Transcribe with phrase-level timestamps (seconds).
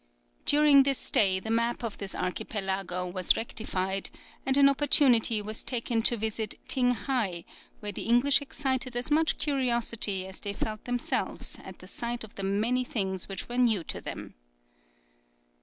[0.45, 4.09] During this stay the map of this archipelago was rectified
[4.47, 7.45] and an opportunity was taken to visit Tinghai,
[7.81, 12.33] where the English excited as much curiosity as they felt themselves at the sight of
[12.33, 14.33] the many things which were new to them.